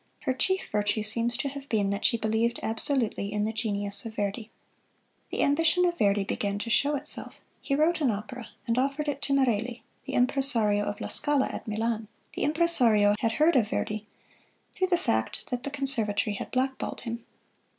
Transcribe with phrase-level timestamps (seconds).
[0.21, 4.15] Her chief virtue seems to have been that she believed absolutely in the genius of
[4.15, 4.49] Verdi.
[5.29, 7.39] The ambition of Verdi began to show itself.
[7.61, 11.67] He wrote an opera, and offered it to Merelli, the impresario of "La Scala" at
[11.67, 12.07] Milan.
[12.33, 14.07] The impresario had heard of Verdi,
[14.73, 17.23] through the fact that the Conservatory had blackballed him.